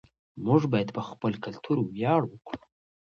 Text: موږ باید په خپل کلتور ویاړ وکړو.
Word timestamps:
موږ 0.45 0.61
باید 0.73 0.89
په 0.95 1.01
خپل 1.09 1.31
کلتور 1.43 1.77
ویاړ 1.95 2.21
وکړو. 2.27 2.61